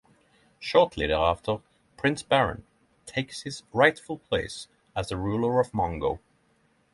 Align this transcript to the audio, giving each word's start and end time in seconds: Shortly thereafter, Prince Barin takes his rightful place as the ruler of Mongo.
Shortly 0.57 1.05
thereafter, 1.05 1.57
Prince 1.95 2.23
Barin 2.23 2.63
takes 3.05 3.43
his 3.43 3.61
rightful 3.71 4.17
place 4.17 4.67
as 4.95 5.09
the 5.09 5.15
ruler 5.17 5.59
of 5.59 5.73
Mongo. 5.73 6.17